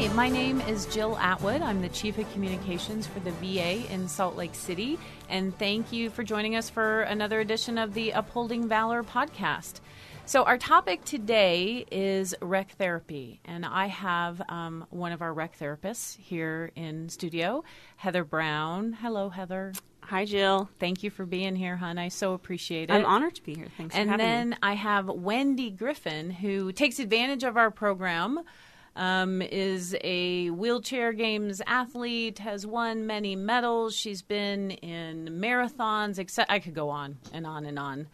[0.00, 1.60] Hi, my name is Jill Atwood.
[1.60, 4.98] I'm the Chief of Communications for the VA in Salt Lake City.
[5.28, 9.80] And thank you for joining us for another edition of the Upholding Valor podcast.
[10.24, 13.42] So, our topic today is rec therapy.
[13.44, 17.62] And I have um, one of our rec therapists here in studio,
[17.96, 18.94] Heather Brown.
[18.94, 19.74] Hello, Heather.
[20.00, 20.70] Hi, Jill.
[20.78, 21.98] Thank you for being here, hon.
[21.98, 22.94] I so appreciate it.
[22.94, 23.68] I'm honored to be here.
[23.76, 24.32] Thanks and for having me.
[24.32, 24.56] And then me.
[24.62, 28.40] I have Wendy Griffin, who takes advantage of our program.
[28.96, 33.94] Um, is a wheelchair games athlete, has won many medals.
[33.94, 36.46] She's been in marathons, etc.
[36.52, 38.08] I could go on and on and on.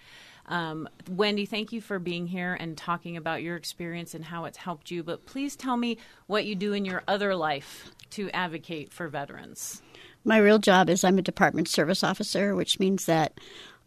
[0.49, 4.59] Um, Wendy, thank you for being here and talking about your experience and how it's
[4.59, 5.03] helped you.
[5.03, 9.83] But please tell me what you do in your other life to advocate for veterans.
[10.25, 13.39] My real job is I'm a department service officer, which means that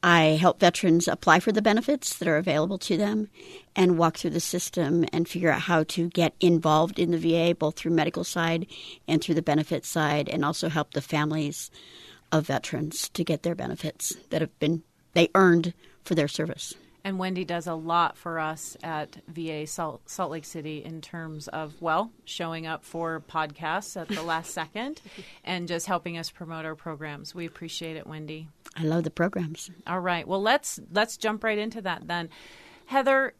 [0.02, 3.30] I help veterans apply for the benefits that are available to them
[3.76, 7.53] and walk through the system and figure out how to get involved in the VA,
[7.53, 8.66] both through medical side
[9.08, 11.70] and through the benefits side, and also help the families
[12.31, 14.83] of veterans to get their benefits that have been
[15.14, 16.75] they earned for their service.
[17.03, 21.47] And Wendy does a lot for us at VA Salt, Salt Lake City in terms
[21.47, 25.02] of, well, showing up for podcasts at the last second
[25.44, 27.33] and just helping us promote our programs.
[27.33, 28.50] We appreciate it, Wendy.
[28.75, 29.70] I love the programs.
[29.88, 30.28] All right.
[30.28, 32.30] Well, let's let's jump right into that then.
[32.86, 33.34] Heather,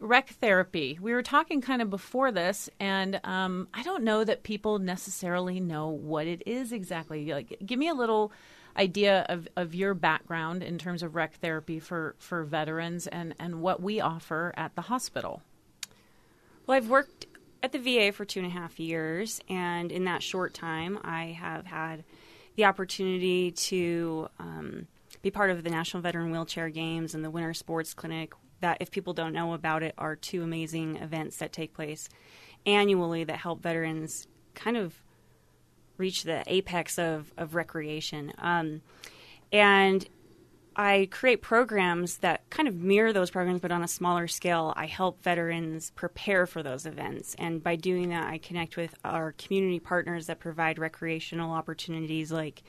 [0.00, 0.98] rec therapy.
[1.00, 5.60] We were talking kind of before this, and um, I don't know that people necessarily
[5.60, 7.32] know what it is exactly.
[7.32, 8.32] Like, give me a little
[8.76, 13.62] idea of, of your background in terms of rec therapy for, for veterans and, and
[13.62, 15.42] what we offer at the hospital.
[16.66, 17.26] Well, I've worked
[17.62, 21.36] at the VA for two and a half years, and in that short time, I
[21.40, 22.04] have had
[22.56, 24.86] the opportunity to um,
[25.22, 28.32] be part of the National Veteran Wheelchair Games and the Winter Sports Clinic.
[28.60, 32.08] That, if people don't know about it, are two amazing events that take place
[32.64, 34.94] annually that help veterans kind of
[35.98, 38.32] reach the apex of, of recreation.
[38.38, 38.80] Um,
[39.52, 40.06] and
[40.78, 44.74] I create programs that kind of mirror those programs, but on a smaller scale.
[44.76, 47.34] I help veterans prepare for those events.
[47.38, 52.62] And by doing that, I connect with our community partners that provide recreational opportunities like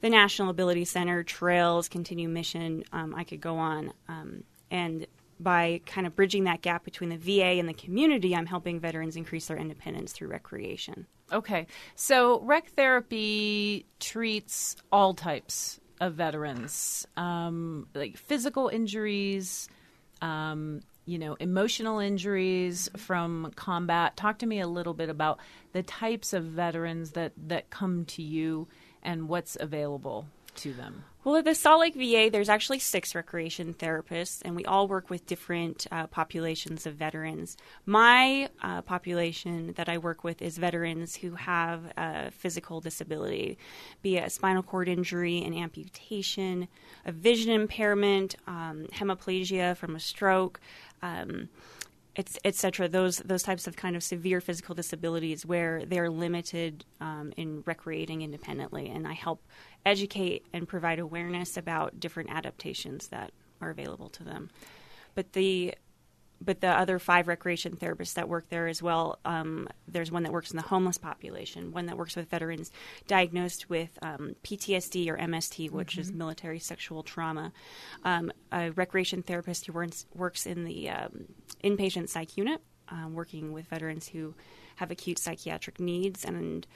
[0.00, 2.82] the National Ability Center, trails, Continue Mission.
[2.92, 3.92] Um, I could go on.
[4.08, 5.06] Um, and
[5.38, 9.16] by kind of bridging that gap between the VA and the community, I'm helping veterans
[9.16, 11.06] increase their independence through recreation.
[11.30, 11.66] Okay.
[11.94, 19.68] So, rec therapy treats all types of veterans, um, like physical injuries,
[20.22, 24.16] um, you know, emotional injuries from combat.
[24.16, 25.38] Talk to me a little bit about
[25.72, 28.68] the types of veterans that, that come to you
[29.02, 31.04] and what's available to them.
[31.24, 35.08] Well, at the Salt Lake VA, there's actually six recreation therapists, and we all work
[35.08, 37.56] with different uh, populations of veterans.
[37.86, 43.56] My uh, population that I work with is veterans who have a physical disability,
[44.02, 46.68] be it a spinal cord injury, an amputation,
[47.06, 50.60] a vision impairment, um, hemiplegia from a stroke.
[51.02, 51.48] Um,
[52.16, 52.88] etc.
[52.88, 58.22] Those those types of kind of severe physical disabilities where they're limited um, in recreating
[58.22, 59.42] independently, and I help
[59.86, 64.50] educate and provide awareness about different adaptations that are available to them.
[65.14, 65.74] But the
[66.40, 69.18] but the other five recreation therapists that work there as well.
[69.24, 72.70] Um, there's one that works in the homeless population, one that works with veterans
[73.06, 76.00] diagnosed with um, PTSD or MST, which mm-hmm.
[76.00, 77.52] is military sexual trauma.
[78.04, 81.26] Um, a recreation therapist who works, works in the um,
[81.62, 84.34] inpatient psych unit, uh, working with veterans who
[84.76, 86.24] have acute psychiatric needs.
[86.24, 86.66] And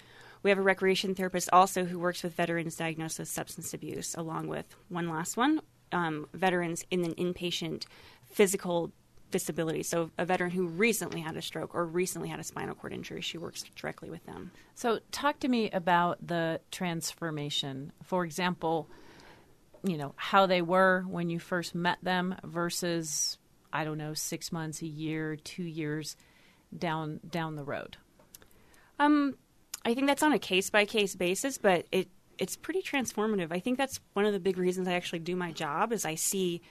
[0.42, 4.48] we have a recreation therapist also who works with veterans diagnosed with substance abuse, along
[4.48, 5.60] with one last one,
[5.92, 7.84] um, veterans in an inpatient
[8.30, 8.92] physical
[9.30, 9.82] disability.
[9.82, 13.20] So a veteran who recently had a stroke or recently had a spinal cord injury,
[13.20, 14.50] she works directly with them.
[14.74, 17.92] So talk to me about the transformation.
[18.02, 18.88] For example,
[19.82, 23.38] you know, how they were when you first met them versus
[23.70, 26.16] I don't know, 6 months, a year, 2 years
[26.76, 27.96] down down the road.
[28.98, 29.36] Um
[29.84, 32.08] I think that's on a case by case basis, but it
[32.38, 33.48] it's pretty transformative.
[33.50, 36.14] I think that's one of the big reasons I actually do my job is I
[36.14, 36.62] see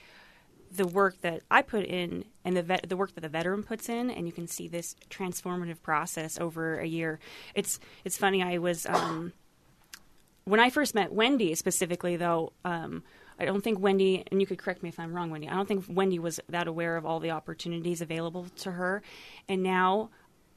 [0.70, 3.88] the work that I put in and the vet, the work that the veteran puts
[3.88, 7.18] in, and you can see this transformative process over a year.
[7.54, 8.42] It's it's funny.
[8.42, 9.32] I was um,
[10.44, 12.52] when I first met Wendy specifically, though.
[12.64, 13.02] Um,
[13.40, 15.48] I don't think Wendy, and you could correct me if I'm wrong, Wendy.
[15.48, 19.00] I don't think Wendy was that aware of all the opportunities available to her,
[19.48, 20.10] and now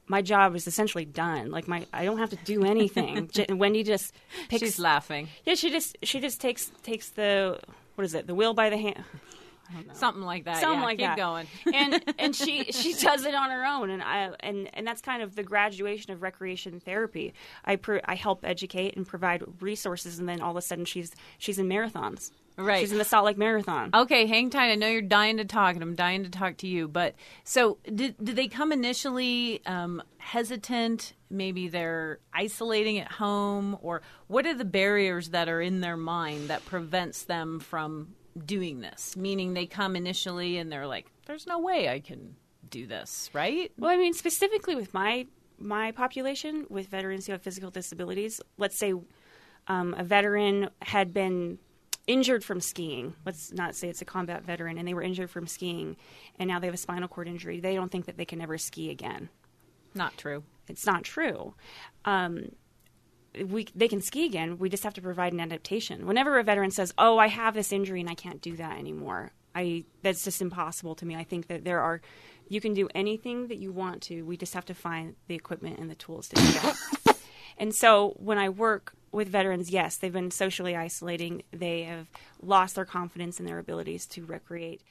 [0.06, 1.50] my job is essentially done.
[1.50, 3.30] Like my, I don't have to do anything.
[3.50, 4.14] Wendy just
[4.48, 4.60] picks.
[4.60, 5.28] She's laughing.
[5.44, 7.60] Yeah, she just she just takes takes the
[7.94, 8.26] what is it?
[8.26, 9.04] The wheel by the hand.
[9.94, 10.60] Something like that.
[10.60, 11.16] something yeah, like keep that.
[11.16, 11.46] going.
[11.74, 15.22] and and she she does it on her own, and I and and that's kind
[15.22, 17.32] of the graduation of recreation therapy.
[17.64, 21.14] I pr- I help educate and provide resources, and then all of a sudden she's
[21.38, 22.30] she's in marathons.
[22.56, 22.80] Right.
[22.80, 23.90] She's in the Salt Lake Marathon.
[23.94, 24.70] Okay, hang tight.
[24.70, 26.88] I know you're dying to talk, and I'm dying to talk to you.
[26.88, 27.14] But
[27.44, 31.14] so, did, did they come initially um, hesitant?
[31.30, 36.48] Maybe they're isolating at home, or what are the barriers that are in their mind
[36.48, 38.14] that prevents them from
[38.44, 39.16] doing this?
[39.16, 42.36] Meaning, they come initially and they're like, "There's no way I can
[42.68, 43.72] do this," right?
[43.78, 45.26] Well, I mean, specifically with my
[45.58, 48.92] my population, with veterans who have physical disabilities, let's say
[49.68, 51.58] um, a veteran had been
[52.06, 53.14] injured from skiing.
[53.24, 55.96] Let's not say it's a combat veteran, and they were injured from skiing,
[56.38, 57.60] and now they have a spinal cord injury.
[57.60, 59.28] They don't think that they can ever ski again.
[59.94, 60.42] Not true.
[60.68, 61.54] It's not true.
[62.04, 62.52] Um,
[63.46, 64.58] we they can ski again.
[64.58, 66.06] We just have to provide an adaptation.
[66.06, 69.32] Whenever a veteran says, "Oh, I have this injury and I can't do that anymore,"
[69.54, 71.16] I that's just impossible to me.
[71.16, 72.00] I think that there are
[72.48, 74.22] you can do anything that you want to.
[74.22, 76.76] We just have to find the equipment and the tools to do that.
[77.62, 81.44] And so when I work with veterans, yes, they've been socially isolating.
[81.52, 82.08] They have
[82.42, 84.82] lost their confidence in their abilities to recreate,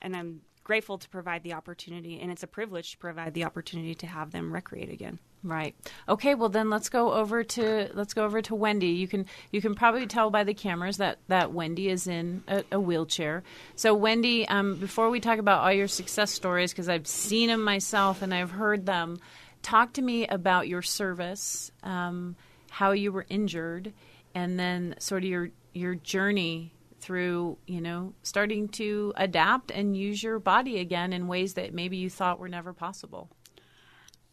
[0.00, 2.20] and I'm grateful to provide the opportunity.
[2.20, 5.18] And it's a privilege to provide the opportunity to have them recreate again.
[5.42, 5.74] Right.
[6.08, 6.36] Okay.
[6.36, 8.90] Well, then let's go over to let's go over to Wendy.
[8.90, 12.62] You can you can probably tell by the cameras that that Wendy is in a,
[12.70, 13.42] a wheelchair.
[13.74, 17.64] So, Wendy, um, before we talk about all your success stories, because I've seen them
[17.64, 19.18] myself and I've heard them,
[19.62, 22.36] talk to me about your service, um,
[22.70, 23.92] how you were injured,
[24.34, 30.22] and then sort of your your journey through you know starting to adapt and use
[30.22, 33.28] your body again in ways that maybe you thought were never possible.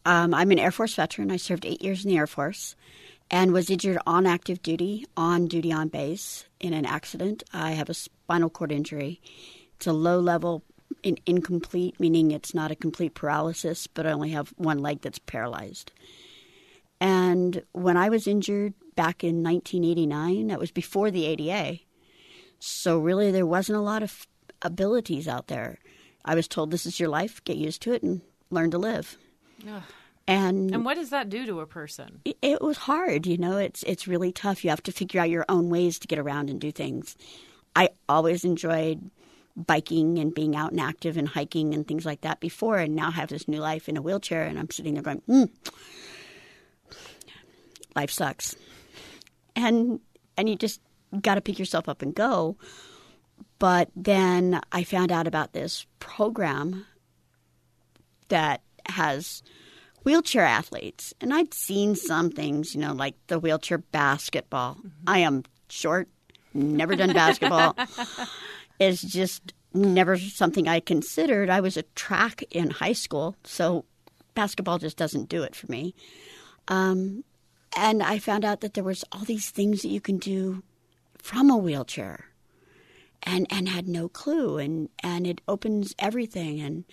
[0.05, 1.31] Um, I'm an Air Force veteran.
[1.31, 2.75] I served eight years in the Air Force
[3.29, 7.43] and was injured on active duty, on duty on base in an accident.
[7.51, 9.21] I have a spinal cord injury.
[9.75, 10.63] It's a low level,
[11.07, 15.19] in, incomplete, meaning it's not a complete paralysis, but I only have one leg that's
[15.19, 15.91] paralyzed.
[16.99, 21.79] And when I was injured back in 1989, that was before the ADA.
[22.59, 24.27] So really, there wasn't a lot of
[24.61, 25.77] abilities out there.
[26.25, 29.17] I was told, this is your life, get used to it, and learn to live.
[29.69, 29.83] Ugh.
[30.29, 32.19] And And what does that do to a person?
[32.25, 35.29] it- it was hard you know it's it's really tough you have to figure out
[35.29, 37.15] your own ways to get around and do things
[37.77, 39.09] i always enjoyed
[39.57, 43.11] biking and being out and active and hiking and things like that before and now
[43.11, 45.45] have this new life in a wheelchair and i'm sitting there going hmm
[47.95, 48.55] life sucks
[49.55, 49.99] and
[50.37, 50.79] and you just
[51.21, 52.55] got to pick yourself up and go
[53.57, 56.85] but then i found out about this program
[58.29, 59.41] that has
[60.07, 61.13] wheelchair athletes.
[61.19, 64.77] And I'd seen some things, you know, like the wheelchair basketball.
[65.05, 66.07] I am short,
[66.53, 67.75] never done basketball.
[68.79, 71.49] it's just never something I considered.
[71.49, 73.85] I was a track in high school, so
[74.33, 75.95] basketball just doesn't do it for me.
[76.67, 77.23] Um,
[77.75, 80.63] and I found out that there was all these things that you can do
[81.17, 82.25] from a wheelchair
[83.23, 86.85] and and had no clue and and it opens everything and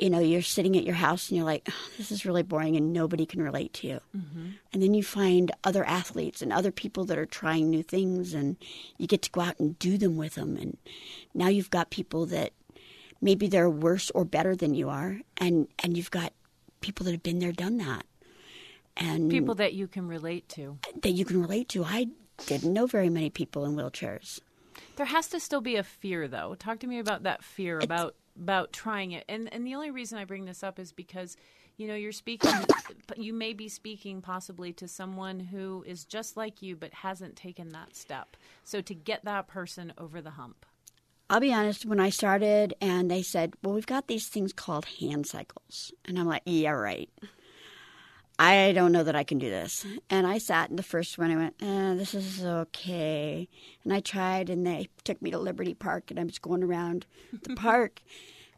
[0.00, 2.74] you know, you're sitting at your house and you're like, oh, this is really boring
[2.76, 4.00] and nobody can relate to you.
[4.16, 4.46] Mm-hmm.
[4.72, 8.56] And then you find other athletes and other people that are trying new things and
[8.96, 10.56] you get to go out and do them with them.
[10.56, 10.78] And
[11.34, 12.52] now you've got people that
[13.20, 15.20] maybe they're worse or better than you are.
[15.36, 16.32] And, and you've got
[16.80, 18.06] people that have been there, done that.
[18.96, 20.78] And People that you can relate to.
[21.02, 21.84] that you can relate to.
[21.84, 22.08] I
[22.46, 24.40] didn't know very many people in wheelchairs.
[24.96, 26.54] There has to still be a fear, though.
[26.58, 29.24] Talk to me about that fear about about trying it.
[29.28, 31.36] And and the only reason I bring this up is because
[31.76, 32.52] you know you're speaking.
[33.16, 37.70] you may be speaking possibly to someone who is just like you but hasn't taken
[37.70, 38.36] that step.
[38.64, 40.66] So to get that person over the hump.
[41.28, 44.84] I'll be honest, when I started and they said, well, we've got these things called
[44.98, 45.92] hand cycles.
[46.04, 47.08] And I'm like, yeah, right.
[48.42, 49.84] I don't know that I can do this.
[50.08, 51.30] And I sat in the first one.
[51.30, 53.46] I went, eh, this is okay.
[53.84, 57.04] And I tried, and they took me to Liberty Park, and I was going around
[57.42, 58.00] the park.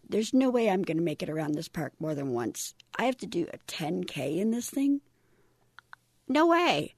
[0.09, 2.75] There's no way I'm going to make it around this park more than once.
[2.97, 5.01] I have to do a 10K in this thing?
[6.29, 6.95] No way.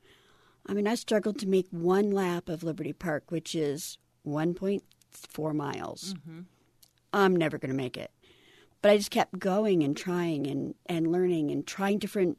[0.67, 6.15] I mean, I struggled to make one lap of Liberty Park, which is 1.4 miles.
[7.15, 8.11] I'm never going to make it.
[8.83, 12.37] But I just kept going and trying and, and learning and trying different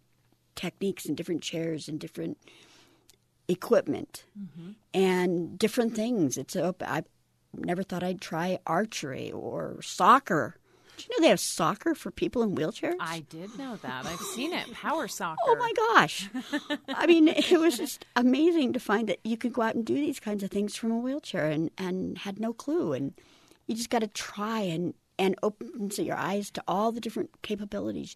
[0.55, 2.37] techniques and different chairs and different
[3.47, 4.71] equipment mm-hmm.
[4.93, 6.37] and different things.
[6.37, 7.03] It's op- I
[7.53, 10.55] never thought I'd try archery or soccer.
[10.97, 12.95] Do you know they have soccer for people in wheelchairs?
[12.99, 14.05] I did know that.
[14.05, 14.71] I've seen it.
[14.73, 15.37] Power soccer.
[15.45, 16.29] Oh my gosh.
[16.87, 19.95] I mean, it was just amazing to find that you could go out and do
[19.95, 22.93] these kinds of things from a wheelchair and, and had no clue.
[22.93, 23.13] And
[23.67, 28.15] You just got to try and and opens your eyes to all the different capabilities.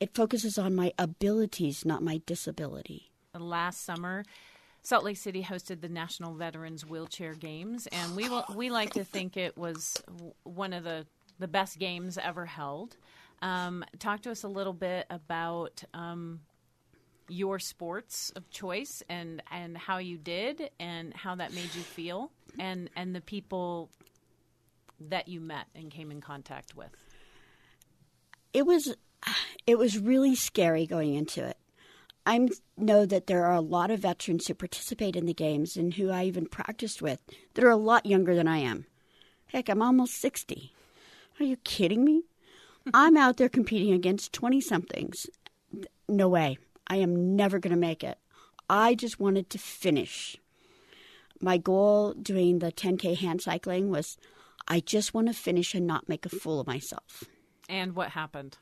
[0.00, 3.10] It focuses on my abilities, not my disability.
[3.38, 4.24] Last summer,
[4.82, 9.04] Salt Lake City hosted the National Veterans Wheelchair Games, and we will, we like to
[9.04, 10.02] think it was
[10.42, 11.06] one of the
[11.38, 12.96] the best games ever held.
[13.42, 16.40] Um, talk to us a little bit about um,
[17.28, 22.30] your sports of choice and and how you did and how that made you feel
[22.58, 23.90] and and the people
[25.08, 26.90] that you met and came in contact with.
[28.52, 28.94] It was
[29.66, 31.56] it was really scary going into it.
[32.26, 35.94] I know that there are a lot of veterans who participate in the games and
[35.94, 37.22] who I even practiced with
[37.54, 38.86] that are a lot younger than I am.
[39.46, 40.72] Heck, I'm almost 60.
[41.38, 42.24] Are you kidding me?
[42.94, 45.26] I'm out there competing against 20 somethings.
[46.08, 46.58] No way.
[46.86, 48.18] I am never going to make it.
[48.68, 50.36] I just wanted to finish.
[51.40, 54.18] My goal doing the 10K hand cycling was
[54.68, 57.24] I just want to finish and not make a fool of myself.
[57.68, 58.58] And what happened?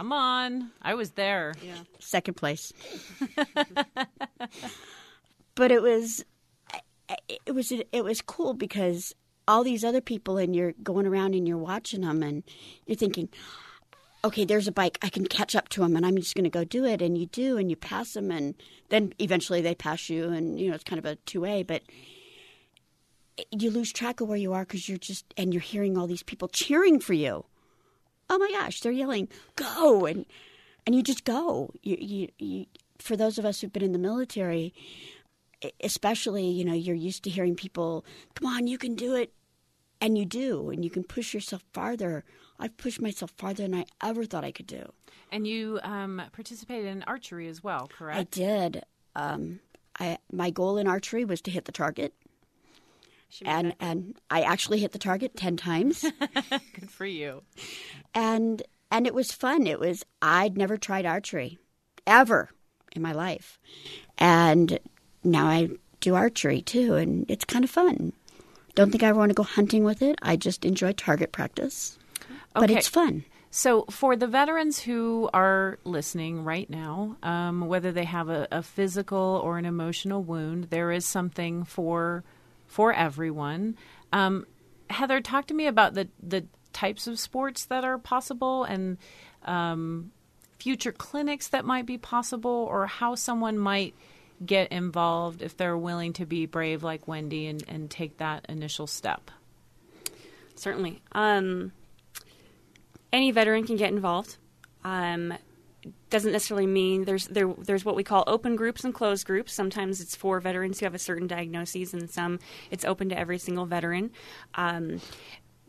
[0.00, 0.70] Come on.
[0.80, 1.52] I was there.
[1.62, 1.74] Yeah.
[1.98, 2.72] Second place.
[5.54, 6.24] but it was
[7.46, 9.14] it was it was cool because
[9.46, 12.44] all these other people and you're going around and you're watching them and
[12.86, 13.28] you're thinking
[14.24, 16.50] okay there's a bike i can catch up to them and i'm just going to
[16.50, 18.54] go do it and you do and you pass them and
[18.90, 21.82] then eventually they pass you and you know it's kind of a two way but
[23.50, 26.22] you lose track of where you are because you're just and you're hearing all these
[26.22, 27.44] people cheering for you
[28.30, 30.06] oh my gosh they're yelling go!
[30.06, 30.24] And
[30.86, 31.74] and you just go.
[31.82, 32.66] You, you, you
[32.98, 34.72] for those of us who've been in the military
[35.82, 38.02] especially you know you're used to hearing people
[38.34, 39.32] come on you can do it.
[40.02, 42.24] And you do and you can push yourself farther.
[42.58, 44.90] I've pushed myself farther than i ever thought i could do.
[45.30, 48.18] And you um, participated in archery as well correct?
[48.18, 48.82] i did.
[49.14, 49.60] Um,
[49.98, 52.14] I, my goal in archery was to hit the target
[53.44, 56.02] and and i actually hit the target 10 times
[56.50, 57.42] good for you
[58.14, 61.58] and and it was fun it was i'd never tried archery
[62.06, 62.50] ever
[62.92, 63.58] in my life
[64.18, 64.78] and
[65.22, 65.68] now i
[66.00, 68.12] do archery too and it's kind of fun
[68.74, 70.18] don't think I want to go hunting with it.
[70.22, 71.98] I just enjoy target practice.
[72.20, 72.30] Okay.
[72.54, 73.24] But it's fun.
[73.50, 78.62] So, for the veterans who are listening right now, um, whether they have a, a,
[78.62, 82.22] physical or an emotional wound, there is something for
[82.70, 83.76] for everyone.
[84.12, 84.46] Um,
[84.88, 88.96] Heather, talk to me about the the types of sports that are possible and
[89.44, 90.12] um,
[90.58, 93.94] future clinics that might be possible, or how someone might
[94.46, 98.86] get involved if they're willing to be brave like Wendy and, and take that initial
[98.86, 99.30] step?
[100.54, 101.02] Certainly.
[101.12, 101.72] Um,
[103.12, 104.36] any veteran can get involved.
[104.84, 105.34] Um,
[106.10, 109.52] doesn't necessarily mean there's there there's what we call open groups and closed groups.
[109.52, 112.38] Sometimes it's for veterans who have a certain diagnosis, and some
[112.70, 114.10] it's open to every single veteran.
[114.54, 115.00] Um,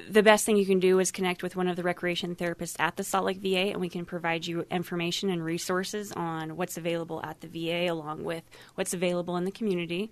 [0.09, 2.95] the best thing you can do is connect with one of the recreation therapists at
[2.95, 7.21] the Salt Lake VA, and we can provide you information and resources on what's available
[7.23, 8.43] at the VA along with
[8.75, 10.11] what's available in the community.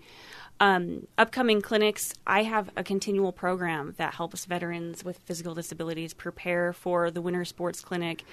[0.62, 6.74] Um, upcoming clinics, I have a continual program that helps veterans with physical disabilities prepare
[6.74, 8.26] for the Winter Sports Clinic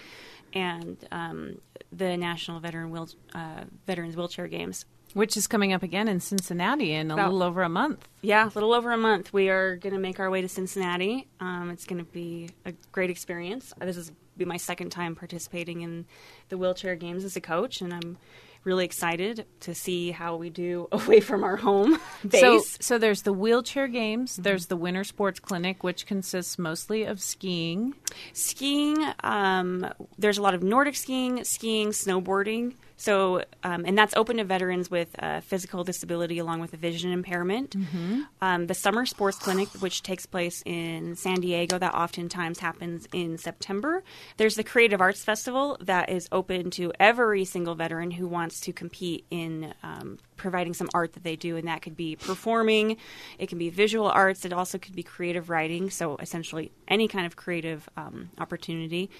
[0.53, 1.61] and um,
[1.93, 4.85] the National Veteran Wheel, uh, Veterans Wheelchair Games.
[5.15, 8.07] Which is coming up again in Cincinnati in a About, little over a month.
[8.21, 9.33] Yeah, a little over a month.
[9.33, 11.27] We are going to make our way to Cincinnati.
[11.41, 13.73] Um, it's going to be a great experience.
[13.81, 16.05] This is be my second time participating in
[16.51, 18.19] the wheelchair games as a coach, and I'm
[18.67, 22.41] really excited to see how we do away from our home base.
[22.41, 24.35] So, so there's the wheelchair games.
[24.35, 24.43] Mm-hmm.
[24.43, 27.95] There's the winter sports clinic, which consists mostly of skiing.
[28.33, 28.99] Skiing.
[29.23, 29.87] Um,
[30.19, 32.75] there's a lot of Nordic skiing, skiing, snowboarding.
[32.97, 37.13] So, um, and that's open to veterans with a physical disability along with a vision
[37.13, 37.77] impairment.
[37.79, 38.23] Mm-hmm.
[38.41, 43.37] Um, the Summer Sports Clinic, which takes place in San Diego, that oftentimes happens in
[43.37, 44.03] September.
[44.39, 48.73] There's the Creative Arts Festival that is open to every single veteran who wants to
[48.73, 52.97] compete in um, providing some art that they do, and that could be performing,
[53.39, 55.91] it can be visual arts, it also could be creative writing.
[55.91, 59.11] So, essentially, any kind of creative um, opportunity.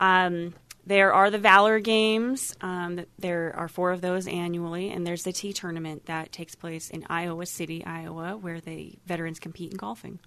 [0.00, 0.54] Um,
[0.86, 2.54] there are the Valor Games.
[2.60, 6.90] Um, there are four of those annually, and there's the TEE Tournament that takes place
[6.90, 10.18] in Iowa City, Iowa, where the veterans compete in golfing.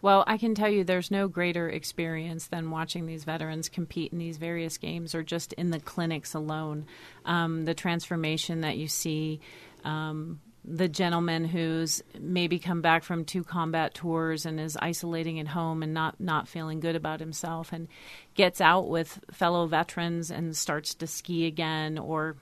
[0.00, 4.18] Well, I can tell you there's no greater experience than watching these veterans compete in
[4.18, 6.86] these various games or just in the clinics alone.
[7.24, 9.40] Um, the transformation that you see.
[9.84, 15.48] Um, the gentleman who's maybe come back from two combat tours and is isolating at
[15.48, 17.86] home and not not feeling good about himself and
[18.34, 22.36] gets out with fellow veterans and starts to ski again or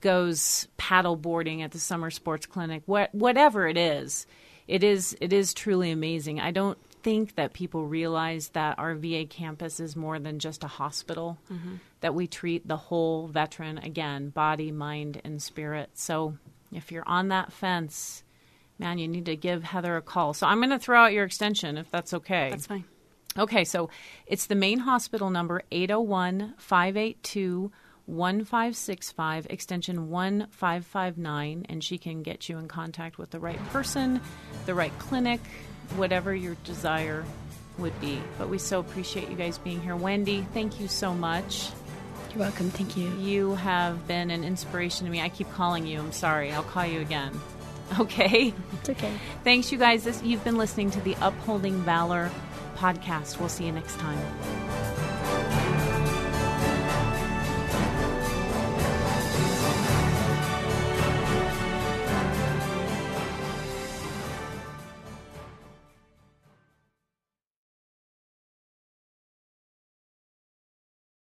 [0.00, 4.26] goes paddle boarding at the summer sports clinic what, whatever it is
[4.68, 6.40] it is it is truly amazing.
[6.40, 10.68] I don't think that people realize that our VA campus is more than just a
[10.68, 11.38] hospital.
[11.52, 11.74] Mm-hmm.
[12.00, 15.90] That we treat the whole veteran again, body, mind, and spirit.
[15.94, 16.38] So
[16.72, 18.24] if you're on that fence,
[18.78, 20.34] man, you need to give Heather a call.
[20.34, 22.50] So I'm going to throw out your extension if that's okay.
[22.50, 22.84] That's fine.
[23.38, 23.88] Okay, so
[24.26, 27.72] it's the main hospital number 801 582
[28.06, 34.20] 1565, extension 1559, and she can get you in contact with the right person,
[34.66, 35.40] the right clinic,
[35.96, 37.24] whatever your desire
[37.78, 38.20] would be.
[38.38, 39.96] But we so appreciate you guys being here.
[39.96, 41.70] Wendy, thank you so much.
[42.34, 42.70] You're welcome.
[42.70, 43.10] Thank you.
[43.16, 45.20] You have been an inspiration to me.
[45.20, 45.98] I keep calling you.
[45.98, 46.52] I'm sorry.
[46.52, 47.38] I'll call you again.
[48.00, 48.54] Okay.
[48.80, 49.12] It's okay.
[49.44, 50.04] Thanks, you guys.
[50.04, 52.30] This, you've been listening to the Upholding Valor
[52.76, 53.38] podcast.
[53.38, 54.18] We'll see you next time.